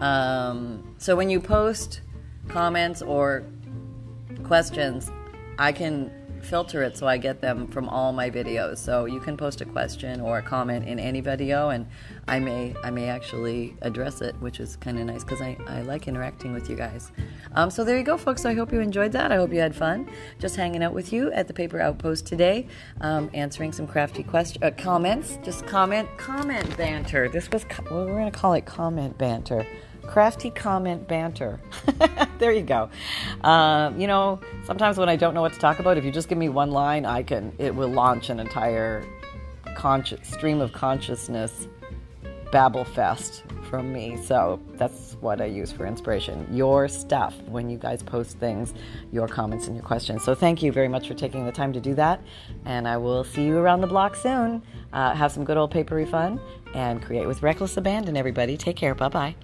Um, 0.00 0.94
so 0.98 1.16
when 1.16 1.28
you 1.28 1.40
post 1.40 2.02
comments 2.46 3.02
or 3.02 3.44
questions, 4.44 5.10
I 5.58 5.72
can 5.72 6.12
filter 6.48 6.82
it 6.82 6.96
so 6.96 7.06
I 7.06 7.18
get 7.18 7.40
them 7.40 7.66
from 7.66 7.88
all 7.88 8.12
my 8.12 8.30
videos. 8.30 8.78
So 8.78 9.04
you 9.04 9.20
can 9.20 9.36
post 9.36 9.60
a 9.60 9.64
question 9.64 10.20
or 10.20 10.38
a 10.38 10.42
comment 10.42 10.88
in 10.88 10.98
any 10.98 11.20
video, 11.20 11.68
and 11.68 11.86
I 12.26 12.38
may 12.38 12.74
I 12.82 12.90
may 12.90 13.08
actually 13.08 13.76
address 13.82 14.20
it, 14.20 14.34
which 14.40 14.60
is 14.60 14.76
kind 14.76 14.98
of 14.98 15.06
nice 15.06 15.24
because 15.24 15.40
I, 15.40 15.56
I 15.66 15.82
like 15.82 16.08
interacting 16.08 16.52
with 16.52 16.70
you 16.70 16.76
guys. 16.76 17.12
Um, 17.52 17.70
so 17.70 17.84
there 17.84 17.98
you 17.98 18.04
go, 18.04 18.16
folks. 18.16 18.44
I 18.44 18.54
hope 18.54 18.72
you 18.72 18.80
enjoyed 18.80 19.12
that. 19.12 19.30
I 19.30 19.36
hope 19.36 19.52
you 19.52 19.60
had 19.60 19.74
fun 19.74 20.10
just 20.38 20.56
hanging 20.56 20.82
out 20.82 20.94
with 20.94 21.12
you 21.12 21.30
at 21.32 21.48
the 21.48 21.54
Paper 21.54 21.80
Outpost 21.80 22.26
today, 22.26 22.66
um, 23.00 23.30
answering 23.34 23.72
some 23.72 23.86
crafty 23.86 24.22
questions, 24.22 24.62
uh, 24.62 24.70
comments. 24.70 25.38
Just 25.44 25.66
comment 25.66 26.08
comment 26.16 26.76
banter. 26.76 27.28
This 27.28 27.50
was 27.50 27.64
well, 27.90 28.06
we're 28.06 28.18
gonna 28.18 28.30
call 28.30 28.54
it 28.54 28.64
comment 28.66 29.18
banter 29.18 29.66
crafty 30.08 30.50
comment 30.50 31.06
banter. 31.06 31.60
there 32.38 32.52
you 32.52 32.62
go. 32.62 32.90
Um, 33.42 34.00
you 34.00 34.06
know, 34.06 34.40
sometimes 34.64 34.98
when 34.98 35.08
I 35.08 35.16
don't 35.16 35.34
know 35.34 35.42
what 35.42 35.52
to 35.52 35.58
talk 35.58 35.78
about, 35.78 35.98
if 35.98 36.04
you 36.04 36.10
just 36.10 36.28
give 36.28 36.38
me 36.38 36.48
one 36.48 36.70
line, 36.70 37.04
I 37.04 37.22
can. 37.22 37.52
It 37.58 37.74
will 37.74 37.90
launch 37.90 38.30
an 38.30 38.40
entire 38.40 39.04
conscious 39.76 40.26
stream 40.28 40.60
of 40.60 40.72
consciousness 40.72 41.68
babble 42.50 42.84
fest 42.84 43.44
from 43.68 43.92
me. 43.92 44.16
So 44.24 44.58
that's 44.74 45.16
what 45.20 45.40
I 45.42 45.44
use 45.44 45.70
for 45.70 45.86
inspiration. 45.86 46.46
Your 46.50 46.88
stuff 46.88 47.34
when 47.42 47.68
you 47.68 47.76
guys 47.76 48.02
post 48.02 48.38
things, 48.38 48.72
your 49.12 49.28
comments 49.28 49.66
and 49.66 49.76
your 49.76 49.84
questions. 49.84 50.24
So 50.24 50.34
thank 50.34 50.62
you 50.62 50.72
very 50.72 50.88
much 50.88 51.06
for 51.06 51.14
taking 51.14 51.44
the 51.44 51.52
time 51.52 51.74
to 51.74 51.80
do 51.80 51.94
that. 51.96 52.22
And 52.64 52.88
I 52.88 52.96
will 52.96 53.24
see 53.24 53.44
you 53.44 53.58
around 53.58 53.82
the 53.82 53.86
block 53.86 54.16
soon. 54.16 54.62
Uh, 54.92 55.14
have 55.14 55.32
some 55.32 55.44
good 55.44 55.58
old 55.58 55.70
papery 55.70 56.06
fun 56.06 56.40
and 56.74 57.02
create 57.02 57.26
with 57.26 57.42
reckless 57.42 57.76
abandon, 57.76 58.16
everybody. 58.16 58.56
Take 58.56 58.76
care. 58.76 58.94
Bye 58.94 59.08
bye. 59.08 59.34